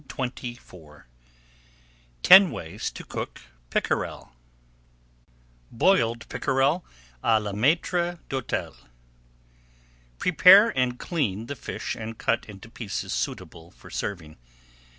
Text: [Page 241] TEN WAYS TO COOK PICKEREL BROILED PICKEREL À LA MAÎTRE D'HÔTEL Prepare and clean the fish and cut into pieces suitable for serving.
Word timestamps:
[Page 0.01 0.15
241] 0.35 1.03
TEN 2.23 2.49
WAYS 2.49 2.89
TO 2.89 3.03
COOK 3.05 3.39
PICKEREL 3.69 4.33
BROILED 5.71 6.27
PICKEREL 6.27 6.83
À 7.23 7.39
LA 7.39 7.51
MAÎTRE 7.53 8.17
D'HÔTEL 8.27 8.75
Prepare 10.17 10.69
and 10.75 10.97
clean 10.97 11.45
the 11.45 11.55
fish 11.55 11.93
and 11.93 12.17
cut 12.17 12.45
into 12.47 12.67
pieces 12.67 13.13
suitable 13.13 13.69
for 13.69 13.91
serving. 13.91 14.37